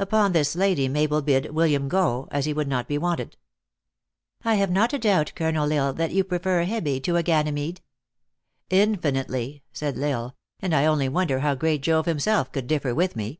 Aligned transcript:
Upon 0.00 0.32
this 0.32 0.56
Lady 0.56 0.88
Mabel 0.88 1.22
bid 1.22 1.54
Wil 1.54 1.68
liam 1.68 1.86
go, 1.86 2.26
as 2.32 2.44
he 2.44 2.52
would 2.52 2.66
not 2.66 2.88
be 2.88 2.98
wanted." 2.98 3.36
"I 4.44 4.56
have 4.56 4.68
not 4.72 4.92
a 4.92 4.98
doubt, 4.98 5.30
Colonel 5.36 5.72
L 5.72 5.78
Isle, 5.86 5.92
that 5.92 6.10
you 6.10 6.24
prefer 6.24 6.58
a 6.62 6.66
Hebe 6.66 7.00
to 7.04 7.14
a 7.14 7.22
Ganymede."" 7.22 7.80
Infinitely," 8.84 9.62
said 9.72 9.96
L 9.96 10.02
Isle;" 10.04 10.36
and 10.60 10.74
I 10.74 10.86
only 10.86 11.08
wonder 11.08 11.38
how 11.38 11.54
great 11.54 11.82
Jove 11.82 12.06
himself 12.06 12.50
could 12.50 12.66
differ 12.66 12.96
with 12.96 13.14
me." 13.14 13.38